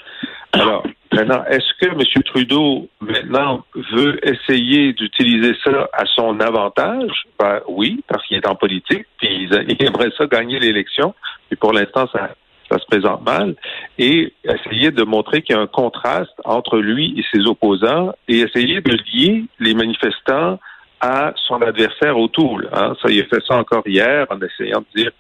Alors, 0.53 0.83
maintenant, 1.13 1.43
est-ce 1.49 1.73
que 1.81 1.91
M. 1.91 2.23
Trudeau, 2.23 2.87
maintenant, 3.01 3.63
veut 3.93 4.19
essayer 4.25 4.93
d'utiliser 4.93 5.53
ça 5.63 5.89
à 5.93 6.05
son 6.05 6.39
avantage? 6.39 7.11
Ben, 7.39 7.59
oui, 7.67 8.03
parce 8.07 8.25
qu'il 8.25 8.37
est 8.37 8.47
en 8.47 8.55
politique, 8.55 9.05
puis 9.17 9.49
il, 9.51 9.83
aimerait 9.83 10.11
ça 10.17 10.27
gagner 10.27 10.59
l'élection, 10.59 11.13
puis 11.49 11.57
pour 11.57 11.73
l'instant, 11.73 12.07
ça, 12.13 12.35
ça 12.71 12.79
se 12.79 12.85
présente 12.85 13.23
mal, 13.25 13.55
et 13.97 14.33
essayer 14.43 14.91
de 14.91 15.03
montrer 15.03 15.41
qu'il 15.41 15.55
y 15.55 15.59
a 15.59 15.61
un 15.61 15.67
contraste 15.67 16.33
entre 16.45 16.77
lui 16.77 17.19
et 17.19 17.25
ses 17.33 17.45
opposants, 17.47 18.13
et 18.27 18.39
essayer 18.39 18.81
de 18.81 18.97
lier 19.13 19.43
les 19.59 19.73
manifestants 19.73 20.59
à 21.01 21.33
son 21.47 21.61
adversaire 21.61 22.17
autour. 22.17 22.61
Hein. 22.71 22.95
Ça, 23.01 23.09
il 23.09 23.21
a 23.21 23.25
fait 23.25 23.43
ça 23.45 23.57
encore 23.57 23.83
hier 23.85 24.25
en 24.29 24.39
essayant 24.41 24.79
de 24.95 25.01
dire 25.01 25.11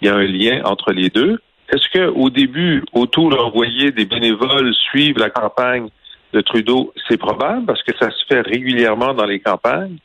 qu'il 0.00 0.08
y 0.08 0.10
a 0.10 0.16
un 0.16 0.24
lien 0.24 0.62
entre 0.64 0.92
les 0.92 1.08
deux. 1.10 1.38
Est-ce 1.72 1.88
qu'au 1.92 2.30
début, 2.30 2.82
autour 2.92 3.30
d'envoyer 3.30 3.92
des 3.92 4.04
bénévoles 4.04 4.74
suivre 4.74 5.20
la 5.20 5.30
campagne 5.30 5.88
de 6.32 6.40
Trudeau, 6.40 6.92
c'est 7.08 7.16
probable 7.16 7.66
parce 7.66 7.82
que 7.82 7.96
ça 7.98 8.10
se 8.10 8.24
fait 8.28 8.40
régulièrement 8.40 9.14
dans 9.14 9.26
les 9.26 9.40
campagnes. 9.40 9.98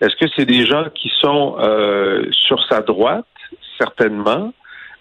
Est-ce 0.00 0.14
que 0.16 0.30
c'est 0.36 0.44
des 0.44 0.64
gens 0.64 0.84
qui 0.94 1.10
sont 1.20 1.56
euh, 1.58 2.24
sur 2.30 2.64
sa 2.68 2.82
droite, 2.82 3.26
certainement, 3.78 4.52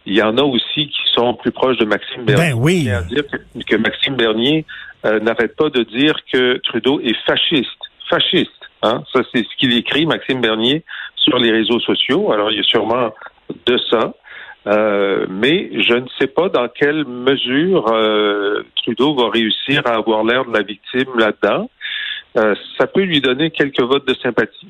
il 0.08 0.16
y 0.16 0.22
en 0.22 0.38
a 0.38 0.42
aussi 0.42 0.88
qui 0.88 1.02
sont 1.14 1.34
plus 1.34 1.52
proches 1.52 1.78
de 1.78 1.86
Maxime 1.86 2.24
Bernier. 2.24 2.52
Ben 2.52 2.58
oui. 2.58 2.90
À 2.90 3.02
dire 3.02 3.24
que, 3.28 3.38
que 3.64 3.76
Maxime 3.76 4.16
Bernier 4.16 4.66
euh, 5.06 5.20
n'arrête 5.20 5.56
pas 5.56 5.70
de 5.70 5.84
dire 5.84 6.16
que 6.32 6.58
Trudeau 6.64 7.00
est 7.02 7.18
fasciste. 7.26 7.70
Fasciste. 8.10 8.52
Hein? 8.84 9.04
Ça, 9.14 9.22
c'est 9.34 9.44
ce 9.44 9.58
qu'il 9.58 9.76
écrit, 9.78 10.06
Maxime 10.06 10.42
Bernier, 10.42 10.84
sur 11.18 11.38
les 11.38 11.52
réseaux 11.52 11.80
sociaux. 11.80 12.32
Alors, 12.32 12.52
il 12.52 12.58
y 12.58 12.60
a 12.62 12.64
sûrement 12.64 13.14
de 13.66 13.78
ça. 13.92 14.14
Euh, 14.68 15.26
mais 15.30 15.70
je 15.82 15.94
ne 15.94 16.08
sais 16.20 16.28
pas 16.28 16.50
dans 16.50 16.68
quelle 16.68 17.06
mesure 17.06 17.88
euh, 17.94 18.64
Trudeau 18.76 19.16
va 19.16 19.30
réussir 19.30 19.82
à 19.86 19.96
avoir 19.96 20.24
l'air 20.24 20.46
de 20.46 20.54
la 20.54 20.62
victime 20.62 21.18
là-dedans. 21.18 21.70
Euh, 22.38 22.54
ça 22.78 22.86
peut 22.86 23.04
lui 23.04 23.22
donner 23.22 23.50
quelques 23.50 23.82
votes 23.82 24.08
de 24.08 24.14
sympathie. 24.16 24.68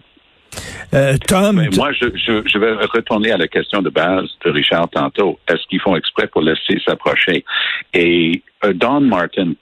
Euh, 0.93 1.17
Tom, 1.27 1.57
Mais 1.57 1.69
moi, 1.75 1.91
je, 1.91 2.05
je, 2.15 2.41
je 2.45 2.57
vais 2.57 2.73
retourner 2.73 3.31
à 3.31 3.37
la 3.37 3.47
question 3.47 3.81
de 3.81 3.89
base 3.89 4.29
de 4.45 4.51
Richard 4.51 4.89
tantôt. 4.89 5.39
Est-ce 5.47 5.65
qu'ils 5.67 5.81
font 5.81 5.95
exprès 5.95 6.27
pour 6.27 6.41
laisser 6.41 6.79
s'approcher? 6.85 7.43
Et 7.93 8.41
euh, 8.63 8.73
Don 8.73 9.01
Martin, 9.01 9.53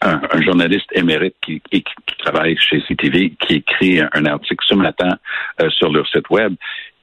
un, 0.00 0.20
un 0.30 0.42
journaliste 0.42 0.88
émérite 0.92 1.34
qui, 1.42 1.60
qui, 1.70 1.82
qui 1.82 2.16
travaille 2.18 2.56
chez 2.58 2.80
CTV, 2.82 3.32
qui 3.40 3.54
écrit 3.56 4.00
un, 4.00 4.08
un 4.12 4.26
article 4.26 4.64
ce 4.68 4.74
matin 4.74 5.16
euh, 5.60 5.70
sur 5.70 5.92
leur 5.92 6.06
site 6.08 6.28
web, 6.30 6.54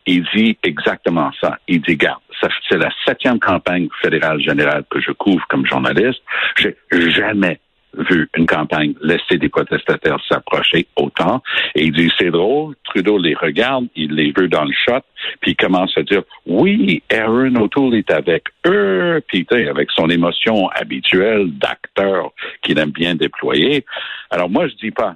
il 0.05 0.25
dit 0.33 0.57
exactement 0.63 1.31
ça. 1.39 1.57
Il 1.67 1.81
dit, 1.81 1.95
garde, 1.95 2.21
c'est 2.69 2.77
la 2.77 2.89
septième 3.05 3.39
campagne 3.39 3.87
fédérale 4.01 4.41
générale 4.41 4.83
que 4.89 4.99
je 4.99 5.11
couvre 5.11 5.45
comme 5.47 5.65
journaliste. 5.65 6.21
J'ai 6.57 6.75
jamais 6.91 7.59
vu 7.97 8.29
une 8.37 8.45
campagne 8.45 8.93
laisser 9.01 9.37
des 9.37 9.49
protestataires 9.49 10.19
s'approcher 10.27 10.87
autant. 10.95 11.41
Et 11.75 11.83
il 11.85 11.91
dit, 11.91 12.11
c'est 12.17 12.31
drôle, 12.31 12.75
Trudeau 12.85 13.17
les 13.17 13.35
regarde, 13.35 13.87
il 13.95 14.13
les 14.13 14.31
veut 14.31 14.47
dans 14.47 14.63
le 14.63 14.73
shot, 14.73 15.01
puis 15.41 15.51
il 15.51 15.55
commence 15.55 15.97
à 15.97 16.03
dire, 16.03 16.23
oui, 16.45 17.03
Aaron 17.11 17.55
O'Toole 17.55 17.95
est 17.95 18.11
avec 18.11 18.45
eux, 18.65 19.21
puis 19.27 19.45
avec 19.51 19.91
son 19.91 20.09
émotion 20.09 20.69
habituelle 20.69 21.51
d'acteur 21.57 22.31
qu'il 22.61 22.79
aime 22.79 22.91
bien 22.91 23.15
déployer. 23.15 23.85
Alors 24.29 24.49
moi, 24.49 24.67
je 24.67 24.75
dis 24.75 24.91
pas 24.91 25.15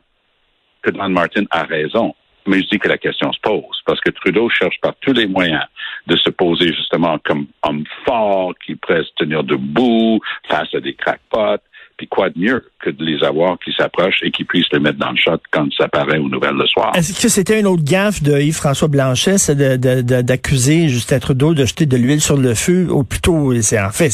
que 0.82 0.92
Don 0.92 1.10
Martin 1.10 1.46
a 1.51 1.63
raison. 1.63 2.13
Mais 2.48 2.62
je 2.62 2.68
dis 2.70 2.80
que 2.80 2.88
la 2.88 2.98
question 2.98 3.32
se 3.34 3.40
pose 3.42 3.82
parce 3.86 4.00
que 4.02 4.12
Trudeau 4.12 4.50
cherche 4.50 4.80
par 4.82 4.94
tous 5.02 5.14
les 5.14 5.28
moyens 5.28 5.64
de 6.08 6.16
se 6.16 6.30
poser 6.30 6.68
justement 6.74 7.18
comme 7.25 7.48
homme 7.64 7.84
fort 8.06 8.54
qui 8.66 8.75
pourrait 8.75 9.04
se 9.04 9.14
tenir 9.18 9.44
debout 9.44 10.20
face 10.50 10.74
à 10.74 10.80
des 10.80 10.94
crackpots. 10.94 11.62
Puis 11.98 12.08
quoi 12.10 12.30
de 12.30 12.38
mieux 12.38 12.62
que 12.82 12.90
de 12.90 13.06
les 13.06 13.24
avoir 13.24 13.58
qui 13.58 13.72
s'approchent 13.72 14.20
et 14.22 14.30
qui 14.30 14.44
puissent 14.44 14.68
les 14.74 14.80
mettre 14.80 15.00
dans 15.00 15.12
le 15.12 15.16
shot 15.16 15.38
quand 15.52 15.66
ça 15.78 15.88
paraît 15.88 16.18
aux 16.18 16.28
nouvelles 16.28 16.56
le 16.56 16.68
soir. 16.68 16.92
est-ce 16.94 17.22
que 17.22 17.30
c'était 17.30 17.58
une 17.58 17.68
autre 17.68 17.86
gaffe 17.86 18.22
de 18.22 18.38
Yves-François 18.38 18.90
Blanchet, 18.90 19.38
c'est 19.38 19.56
de- 19.56 20.02
de- 20.02 20.22
d'accuser 20.22 20.90
Justin 20.90 21.20
Trudeau 21.20 21.54
de 21.54 21.64
jeter 21.64 21.86
de 21.86 21.96
l'huile 21.96 22.20
sur 22.20 22.36
le 22.36 22.54
feu, 22.54 22.88
ou 22.92 23.06
plutôt, 23.06 23.54
c'est 23.62 23.80
en 23.80 23.92
fait, 23.92 24.12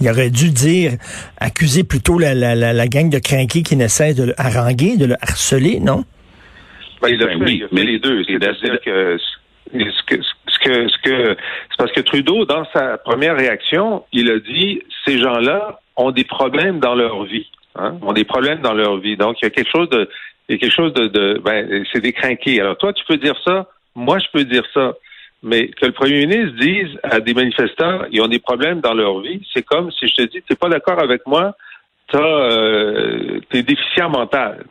il 0.00 0.08
aurait 0.08 0.30
dû 0.30 0.48
dire, 0.48 0.92
accuser 1.36 1.84
plutôt 1.84 2.18
la, 2.18 2.34
la, 2.34 2.88
gang 2.88 3.10
de 3.10 3.18
crinqués 3.18 3.62
qui 3.62 3.76
ne 3.76 3.86
de 4.14 4.22
le 4.22 4.34
haranguer, 4.40 4.96
de 4.96 5.04
le 5.04 5.16
harceler, 5.20 5.80
non? 5.80 6.04
Ben, 7.02 7.08
il 7.08 7.22
a, 7.22 7.26
Ben 7.26 7.38
fait, 7.38 7.44
oui, 7.44 7.56
il 7.58 7.64
a 7.64 7.68
fait 7.68 7.74
mais- 7.74 7.84
les 7.84 7.98
deux. 7.98 8.24
C'est-à-dire 8.24 8.80
que 8.80 9.18
ce 9.18 10.02
que 10.06 10.20
ce 10.22 10.58
que 10.58 10.88
ce 10.88 10.98
que 11.02 11.36
c'est 11.70 11.76
parce 11.78 11.92
que 11.92 12.00
Trudeau, 12.00 12.44
dans 12.44 12.64
sa 12.72 12.98
première 12.98 13.36
réaction, 13.36 14.04
il 14.12 14.30
a 14.30 14.38
dit 14.38 14.82
ces 15.06 15.18
gens-là 15.18 15.80
ont 15.96 16.10
des 16.10 16.24
problèmes 16.24 16.80
dans 16.80 16.94
leur 16.94 17.24
vie. 17.24 17.46
Hein, 17.76 17.96
ont 18.02 18.12
des 18.12 18.24
problèmes 18.24 18.60
dans 18.60 18.74
leur 18.74 18.96
vie. 18.98 19.16
Donc, 19.16 19.40
il 19.40 19.44
y 19.44 19.46
a 19.46 19.50
quelque 19.50 19.70
chose 19.70 19.88
de 19.90 20.08
il 20.48 20.54
y 20.54 20.56
a 20.56 20.58
quelque 20.58 20.74
chose 20.74 20.92
de, 20.94 21.06
de 21.06 21.40
ben, 21.44 21.84
c'est 21.92 22.00
des 22.00 22.12
crinqués. 22.12 22.60
Alors 22.60 22.76
toi, 22.78 22.92
tu 22.92 23.04
peux 23.04 23.18
dire 23.18 23.34
ça, 23.44 23.66
moi 23.94 24.18
je 24.18 24.26
peux 24.32 24.44
dire 24.44 24.64
ça. 24.74 24.94
Mais 25.42 25.68
que 25.68 25.86
le 25.86 25.92
premier 25.92 26.26
ministre 26.26 26.56
dise 26.58 26.98
à 27.04 27.20
des 27.20 27.32
manifestants, 27.34 28.00
ils 28.10 28.20
ont 28.20 28.26
des 28.26 28.40
problèmes 28.40 28.80
dans 28.80 28.94
leur 28.94 29.20
vie, 29.20 29.40
c'est 29.54 29.62
comme 29.62 29.92
si 29.92 30.08
je 30.08 30.14
te 30.16 30.22
dis, 30.22 30.42
t'es 30.42 30.56
pas 30.56 30.68
d'accord 30.68 31.00
avec 31.00 31.24
moi, 31.28 31.54
t'as 32.10 32.18
euh, 32.20 33.40
t'es 33.50 33.62
déficient 33.62 34.08
mental. 34.08 34.64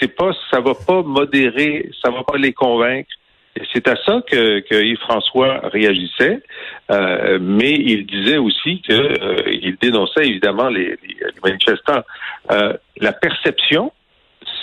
C'est 0.00 0.14
pas, 0.16 0.30
ça 0.50 0.60
va 0.60 0.72
pas 0.74 1.02
modérer, 1.02 1.88
ça 2.02 2.10
va 2.10 2.22
pas 2.24 2.36
les 2.38 2.52
convaincre. 2.52 3.08
Et 3.56 3.62
c'est 3.72 3.86
à 3.86 3.94
ça 4.04 4.20
que, 4.28 4.60
que 4.60 4.74
Yves-François 4.74 5.60
réagissait, 5.72 6.42
euh, 6.90 7.38
mais 7.40 7.70
il 7.72 8.04
disait 8.04 8.36
aussi 8.38 8.82
que 8.82 8.92
euh, 8.92 9.36
il 9.46 9.76
dénonçait 9.80 10.26
évidemment 10.26 10.68
les, 10.68 10.86
les- 10.86 10.96
les 11.20 11.40
manifestants. 11.50 12.02
Euh, 12.50 12.72
la 12.98 13.12
perception, 13.12 13.92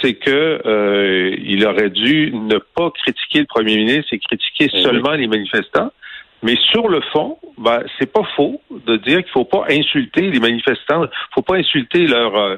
c'est 0.02 0.16
que 0.16 0.62
euh, 0.66 1.34
il 1.42 1.66
aurait 1.66 1.90
dû 1.90 2.32
ne 2.34 2.58
pas 2.58 2.92
critiquer 2.92 3.40
le 3.40 3.46
premier 3.46 3.78
ministre 3.78 4.14
et 4.14 4.20
critiquer 4.20 4.70
Eh 4.74 4.82
seulement 4.82 5.12
les 5.12 5.28
manifestants. 5.28 5.92
Mais 6.44 6.56
sur 6.72 6.88
le 6.88 7.02
fond, 7.14 7.38
ben, 7.58 7.84
c'est 8.00 8.12
pas 8.12 8.24
faux 8.36 8.62
de 8.72 8.98
dire 8.98 9.18
qu'il 9.24 9.32
faut 9.32 9.46
pas 9.46 9.66
insulter 9.70 10.30
les 10.32 10.40
manifestants, 10.40 11.06
faut 11.34 11.42
pas 11.44 11.58
insulter 11.58 12.08
leur 12.08 12.36
euh, 12.36 12.56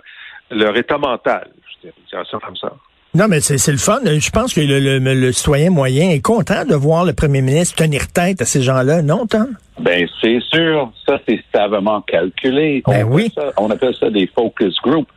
leur 0.52 0.76
état 0.78 0.98
mental. 0.98 1.48
Je 1.84 1.90
dirais 2.10 2.24
ça 2.30 2.38
comme 2.44 2.56
ça. 2.56 2.72
Non, 3.16 3.28
mais 3.28 3.42
c'est, 3.42 3.60
c'est 3.60 3.72
le 3.72 3.78
fun. 3.78 4.00
Je 4.04 4.30
pense 4.32 4.56
que 4.56 4.62
le, 4.62 4.80
le, 4.80 4.98
le 4.98 5.32
citoyen 5.32 5.70
moyen 5.70 6.10
est 6.10 6.22
content 6.22 6.66
de 6.66 6.74
voir 6.74 7.06
le 7.06 7.14
premier 7.14 7.42
ministre 7.44 7.76
tenir 7.76 8.12
tête 8.12 8.42
à 8.42 8.46
ces 8.46 8.64
gens-là, 8.64 9.04
non, 9.04 9.28
Tom? 9.28 9.56
Ben, 9.80 10.08
c'est 10.20 10.40
sûr. 10.52 10.92
Ça, 11.08 11.20
c'est 11.28 11.40
savamment 11.54 12.02
calculé. 12.02 12.82
Ben 12.88 13.06
on, 13.06 13.14
oui. 13.14 13.32
appelle 13.36 13.52
ça, 13.52 13.62
on 13.62 13.70
appelle 13.70 13.96
ça 14.00 14.10
des 14.10 14.26
focus 14.28 14.76
groups. 14.82 15.12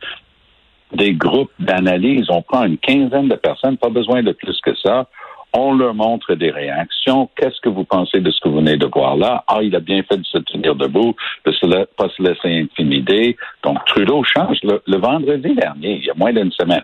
Des 0.93 1.13
groupes 1.13 1.51
d'analyse. 1.59 2.27
On 2.29 2.41
prend 2.43 2.65
une 2.65 2.77
quinzaine 2.77 3.29
de 3.29 3.35
personnes, 3.35 3.77
pas 3.77 3.89
besoin 3.89 4.21
de 4.21 4.31
plus 4.31 4.59
que 4.61 4.75
ça. 4.75 5.07
On 5.53 5.73
leur 5.73 5.93
montre 5.93 6.35
des 6.35 6.51
réactions. 6.51 7.29
Qu'est-ce 7.35 7.59
que 7.61 7.69
vous 7.69 7.85
pensez 7.85 8.19
de 8.19 8.29
ce 8.31 8.39
que 8.41 8.49
vous 8.49 8.57
venez 8.57 8.77
de 8.77 8.85
voir 8.85 9.15
là? 9.15 9.43
Ah, 9.47 9.59
il 9.61 9.75
a 9.75 9.79
bien 9.79 10.03
fait 10.03 10.17
de 10.17 10.25
se 10.25 10.37
tenir 10.39 10.75
debout, 10.75 11.15
de 11.45 11.51
ne 11.67 11.85
pas 11.85 12.09
se 12.09 12.21
laisser 12.21 12.61
intimider. 12.61 13.37
Donc, 13.63 13.83
Trudeau 13.85 14.23
change. 14.23 14.59
Le, 14.63 14.97
vendredi 14.97 15.55
dernier, 15.55 15.97
il 15.97 16.05
y 16.05 16.09
a 16.09 16.13
moins 16.15 16.33
d'une 16.33 16.51
semaine, 16.51 16.83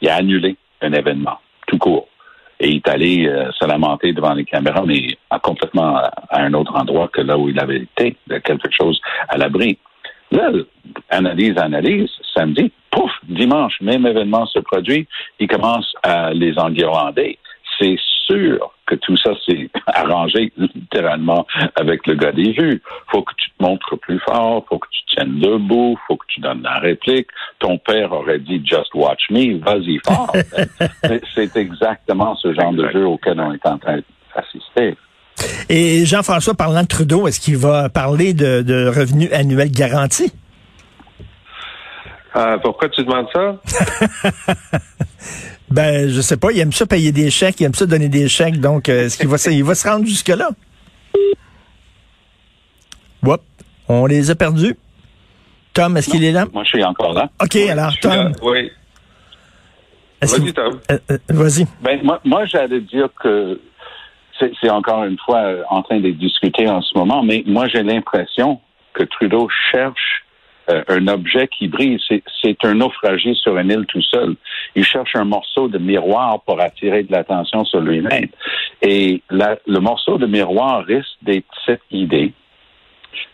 il 0.00 0.08
a 0.08 0.16
annulé 0.16 0.56
un 0.82 0.92
événement, 0.92 1.38
tout 1.66 1.78
court. 1.78 2.08
Et 2.58 2.68
il 2.68 2.76
est 2.76 2.88
allé 2.88 3.26
euh, 3.26 3.50
se 3.52 3.64
lamenter 3.64 4.12
devant 4.12 4.34
les 4.34 4.44
caméras, 4.44 4.82
mais 4.86 5.16
complètement 5.42 5.96
à, 5.96 6.10
à 6.28 6.42
un 6.42 6.52
autre 6.52 6.74
endroit 6.76 7.08
que 7.08 7.22
là 7.22 7.38
où 7.38 7.48
il 7.48 7.58
avait 7.58 7.82
été, 7.82 8.16
de 8.26 8.38
quelque 8.38 8.68
chose 8.70 9.00
à 9.28 9.38
l'abri. 9.38 9.78
Là, 10.30 10.50
analyse, 11.08 11.56
analyse, 11.58 12.10
samedi, 12.34 12.70
pouf, 12.90 13.10
dimanche, 13.28 13.80
même 13.80 14.06
événement 14.06 14.46
se 14.46 14.58
produit, 14.60 15.06
il 15.38 15.48
commence 15.48 15.92
à 16.02 16.32
les 16.32 16.58
enguirlander. 16.58 17.38
C'est 17.80 17.96
sûr 18.26 18.72
que 18.86 18.94
tout 18.96 19.16
ça 19.16 19.30
s'est 19.46 19.70
arrangé 19.86 20.52
littéralement 20.56 21.46
avec 21.76 22.06
le 22.06 22.14
gars 22.14 22.32
des 22.32 22.52
vues. 22.52 22.82
Faut 23.10 23.22
que 23.22 23.32
tu 23.36 23.50
te 23.50 23.62
montres 23.62 23.98
plus 24.00 24.18
fort, 24.20 24.64
faut 24.68 24.78
que 24.78 24.88
tu 24.90 25.16
tiennes 25.16 25.40
debout, 25.40 25.98
faut 26.06 26.16
que 26.16 26.26
tu 26.28 26.40
donnes 26.40 26.62
la 26.62 26.78
réplique. 26.78 27.28
Ton 27.58 27.78
père 27.78 28.12
aurait 28.12 28.38
dit 28.38 28.62
Just 28.64 28.94
watch 28.94 29.30
me, 29.30 29.58
vas-y 29.58 29.98
fort. 30.06 30.32
C'est- 31.34 31.56
exactement 31.56 32.36
ce 32.36 32.52
genre 32.54 32.72
de 32.72 32.88
jeu 32.90 33.06
auquel 33.06 33.40
on 33.40 33.52
est 33.52 33.66
en 33.66 33.78
train 33.78 33.98
d'assister. 34.36 34.96
Et 35.68 36.04
Jean-François, 36.04 36.54
parlant 36.54 36.82
de 36.82 36.86
Trudeau, 36.86 37.26
est-ce 37.26 37.40
qu'il 37.40 37.56
va 37.56 37.88
parler 37.88 38.34
de, 38.34 38.62
de 38.62 38.86
revenus 38.86 39.32
annuels 39.32 39.70
garantis? 39.70 40.32
Euh, 42.36 42.58
pourquoi 42.58 42.88
tu 42.90 43.02
demandes 43.02 43.26
ça? 43.32 43.56
Ben, 45.70 46.08
je 46.08 46.20
sais 46.20 46.36
pas. 46.36 46.50
Il 46.52 46.58
aime 46.58 46.72
ça 46.72 46.86
payer 46.86 47.12
des 47.12 47.30
chèques, 47.30 47.60
il 47.60 47.64
aime 47.64 47.74
ça 47.74 47.86
donner 47.86 48.08
des 48.08 48.28
chèques. 48.28 48.60
Donc, 48.60 48.88
euh, 48.88 49.06
est-ce 49.06 49.16
qu'il 49.16 49.28
va, 49.28 49.36
il 49.50 49.64
va 49.64 49.74
se 49.74 49.88
rendre 49.88 50.04
jusque-là? 50.06 50.50
Whoop, 53.22 53.42
on 53.88 54.06
les 54.06 54.30
a 54.30 54.34
perdus. 54.34 54.76
Tom, 55.72 55.96
est-ce 55.96 56.10
qu'il 56.10 56.24
est 56.24 56.32
là? 56.32 56.46
Moi, 56.52 56.64
je 56.64 56.70
suis 56.70 56.84
encore 56.84 57.12
là. 57.12 57.30
OK, 57.40 57.56
alors. 57.56 57.92
Tom, 58.00 58.32
Oui. 58.42 58.70
Vas-y, 60.22 60.52
Tom. 60.52 60.80
euh, 60.90 60.98
euh, 61.10 61.18
vas-y. 61.28 61.66
Ben, 61.82 62.00
moi, 62.02 62.20
moi 62.24 62.44
j'allais 62.44 62.80
dire 62.82 63.08
que 63.22 63.58
c'est 64.60 64.70
encore 64.70 65.04
une 65.04 65.16
fois 65.24 65.42
en 65.70 65.82
train 65.82 66.00
de 66.00 66.10
discuter 66.10 66.68
en 66.68 66.82
ce 66.82 66.96
moment, 66.98 67.22
mais 67.22 67.42
moi, 67.46 67.68
j'ai 67.68 67.82
l'impression 67.82 68.60
que 68.94 69.04
Trudeau 69.04 69.48
cherche 69.70 70.09
euh, 70.70 70.82
un 70.88 71.08
objet 71.08 71.48
qui 71.48 71.68
brille. 71.68 71.98
C'est- 72.08 72.22
un 72.64 72.74
naufragé 72.74 73.34
sur 73.34 73.56
une 73.58 73.70
île 73.70 73.86
tout 73.86 74.02
seul. 74.02 74.34
Il 74.74 74.84
cherche 74.84 75.14
un 75.16 75.24
morceau 75.24 75.68
de 75.68 75.78
miroir 75.78 76.40
pour 76.42 76.60
attirer 76.60 77.02
de 77.04 77.12
l'attention 77.12 77.64
sur 77.64 77.80
lui-même. 77.80 78.28
Et 78.82 79.22
le 79.30 79.78
morceau 79.78 80.18
de 80.18 80.26
miroir 80.26 80.84
risque 80.84 81.16
d'être 81.22 81.46
cette 81.66 81.82
idée. 81.90 82.32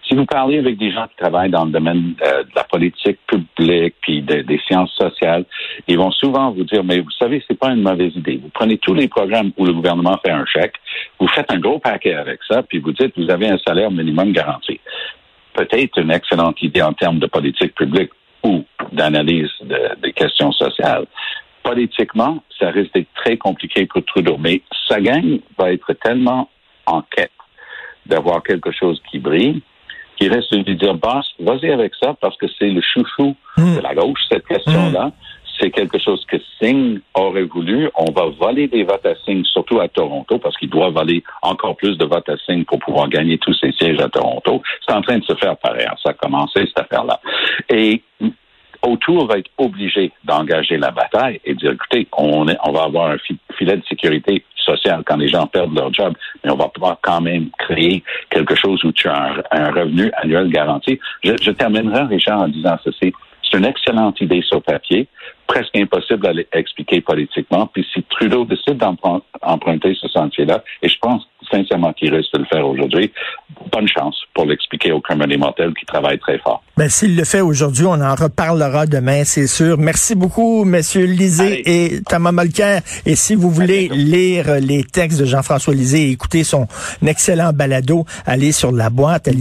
Si 0.08 0.14
vous 0.14 0.24
parlez 0.24 0.58
avec 0.58 0.78
des 0.78 0.90
gens 0.92 1.06
qui 1.08 1.16
travaillent 1.16 1.50
dans 1.50 1.64
le 1.64 1.70
domaine 1.72 2.14
euh, 2.22 2.44
de 2.44 2.48
la 2.54 2.64
politique 2.64 3.18
publique 3.26 3.94
puis 4.00 4.22
de- 4.22 4.42
des 4.42 4.58
sciences 4.66 4.92
sociales, 4.94 5.44
ils 5.88 5.98
vont 5.98 6.12
souvent 6.12 6.50
vous 6.52 6.64
dire, 6.64 6.82
mais 6.84 7.00
vous 7.00 7.10
savez, 7.10 7.42
c'est 7.46 7.58
pas 7.58 7.70
une 7.72 7.82
mauvaise 7.82 8.14
idée. 8.16 8.38
Vous 8.42 8.48
prenez 8.54 8.78
tous 8.78 8.94
les 8.94 9.08
programmes 9.08 9.50
où 9.56 9.66
le 9.66 9.72
gouvernement 9.74 10.16
fait 10.24 10.30
un 10.32 10.46
chèque, 10.46 10.74
vous 11.18 11.28
faites 11.28 11.50
un 11.52 11.58
gros 11.58 11.78
paquet 11.80 12.14
avec 12.14 12.38
ça, 12.48 12.62
puis 12.62 12.78
vous 12.78 12.92
dites, 12.92 13.12
vous 13.18 13.28
avez 13.30 13.48
un 13.48 13.58
salaire 13.66 13.90
minimum 13.90 14.32
garanti. 14.32 14.80
Peut-être 15.56 15.98
une 15.98 16.10
excellente 16.10 16.60
idée 16.62 16.82
en 16.82 16.92
termes 16.92 17.18
de 17.18 17.26
politique 17.26 17.74
publique 17.74 18.10
ou 18.44 18.64
d'analyse 18.92 19.50
de- 19.62 20.00
des 20.02 20.12
questions 20.12 20.52
sociales. 20.52 21.06
Politiquement, 21.62 22.42
ça 22.58 22.68
risque 22.70 22.92
d'être 22.94 23.12
très 23.14 23.36
compliqué 23.36 23.86
pour 23.86 24.04
Trudeau, 24.04 24.36
mais 24.38 24.60
sa 24.88 25.00
gang 25.00 25.40
va 25.58 25.72
être 25.72 25.92
tellement 25.94 26.48
en 26.86 27.00
quête 27.02 27.32
d'avoir 28.04 28.42
quelque 28.42 28.70
chose 28.70 29.00
qui 29.10 29.18
brille 29.18 29.62
qui 30.18 30.28
risque 30.28 30.50
de 30.52 30.62
lui 30.64 30.76
dire, 30.76 30.94
boss, 30.94 31.26
vas-y 31.38 31.70
avec 31.70 31.92
ça 32.02 32.14
parce 32.20 32.36
que 32.38 32.46
c'est 32.58 32.70
le 32.70 32.80
chouchou 32.80 33.36
de 33.76 33.80
la 33.80 33.94
gauche, 33.94 34.20
cette 34.30 34.46
question-là. 34.46 35.12
C'est 35.58 35.70
quelque 35.70 35.98
chose 35.98 36.24
que 36.26 36.36
Singh 36.60 37.00
aurait 37.14 37.44
voulu. 37.44 37.88
On 37.94 38.12
va 38.12 38.26
voler 38.26 38.68
des 38.68 38.84
votes 38.84 39.06
à 39.06 39.14
Singh, 39.24 39.44
surtout 39.44 39.80
à 39.80 39.88
Toronto, 39.88 40.38
parce 40.38 40.56
qu'il 40.56 40.70
doit 40.70 40.90
voler 40.90 41.22
encore 41.42 41.76
plus 41.76 41.96
de 41.96 42.04
votes 42.04 42.28
à 42.28 42.36
Singh 42.46 42.64
pour 42.64 42.78
pouvoir 42.78 43.08
gagner 43.08 43.38
tous 43.38 43.54
ses 43.54 43.72
sièges 43.72 44.00
à 44.00 44.08
Toronto. 44.08 44.62
C'est 44.86 44.94
en 44.94 45.02
train 45.02 45.18
de 45.18 45.24
se 45.24 45.34
faire 45.36 45.56
par 45.56 45.72
ailleurs. 45.72 45.98
Ça 46.02 46.10
a 46.10 46.14
commencé, 46.14 46.60
cette 46.66 46.78
affaire-là. 46.78 47.20
Et 47.70 48.02
Autour 48.82 49.26
va 49.26 49.38
être 49.38 49.50
obligé 49.58 50.12
d'engager 50.24 50.76
la 50.76 50.92
bataille 50.92 51.40
et 51.44 51.54
dire, 51.54 51.72
écoutez, 51.72 52.06
on, 52.16 52.46
est, 52.46 52.56
on 52.64 52.72
va 52.72 52.84
avoir 52.84 53.10
un 53.10 53.16
filet 53.58 53.76
de 53.76 53.82
sécurité 53.88 54.44
sociale 54.54 55.02
quand 55.04 55.16
les 55.16 55.28
gens 55.28 55.46
perdent 55.46 55.74
leur 55.74 55.92
job, 55.92 56.14
mais 56.44 56.52
on 56.52 56.56
va 56.56 56.68
pouvoir 56.68 56.98
quand 57.02 57.20
même 57.20 57.50
créer 57.58 58.04
quelque 58.30 58.54
chose 58.54 58.84
où 58.84 58.92
tu 58.92 59.08
as 59.08 59.42
un, 59.50 59.70
revenu 59.70 60.10
annuel 60.16 60.48
garanti. 60.50 61.00
Je, 61.24 61.32
je 61.40 61.50
terminerai, 61.50 62.02
Richard, 62.04 62.42
en 62.42 62.48
disant 62.48 62.76
ceci. 62.84 63.12
C'est 63.42 63.58
une 63.58 63.64
excellente 63.64 64.20
idée 64.20 64.42
sur 64.42 64.60
papier, 64.60 65.08
presque 65.46 65.76
impossible 65.76 66.26
à 66.26 66.58
expliquer 66.58 67.00
politiquement. 67.00 67.66
Puis 67.72 67.86
si 67.92 68.02
Trudeau 68.10 68.44
décide 68.44 68.78
d'emprunter 68.78 69.96
ce 70.00 70.08
sentier-là, 70.08 70.62
et 70.82 70.88
je 70.88 70.98
pense 71.00 71.26
sincèrement 71.50 71.92
qu'il 71.92 72.14
risque 72.14 72.32
de 72.34 72.38
le 72.40 72.44
faire 72.46 72.66
aujourd'hui, 72.66 73.12
bonne 73.72 73.88
chance 73.88 74.16
pour 74.34 74.46
l'expliquer 74.46 74.92
aux 74.92 75.00
des 75.26 75.36
mortels 75.36 75.72
qui 75.74 75.86
travaillent 75.86 76.18
très 76.18 76.38
fort. 76.38 76.62
Ben, 76.76 76.88
s'il 76.88 77.16
le 77.16 77.24
fait 77.24 77.40
aujourd'hui, 77.40 77.86
on 77.86 78.00
en 78.00 78.14
reparlera 78.14 78.86
demain, 78.86 79.24
c'est 79.24 79.46
sûr. 79.46 79.78
Merci 79.78 80.14
beaucoup, 80.14 80.64
Messieurs 80.64 81.06
Lisée 81.06 81.62
et 81.64 82.02
Thomas 82.02 82.32
Molker. 82.32 82.80
Et 83.06 83.14
si 83.14 83.34
vous 83.34 83.50
voulez 83.50 83.88
lire 83.88 84.60
les 84.60 84.84
textes 84.84 85.20
de 85.20 85.24
Jean-François 85.24 85.74
Lisée 85.74 86.08
et 86.08 86.10
écouter 86.10 86.44
son 86.44 86.66
excellent 87.06 87.52
balado, 87.52 88.04
allez 88.26 88.52
sur 88.52 88.72
la 88.72 88.90
boîte 88.90 89.28
à 89.28 89.32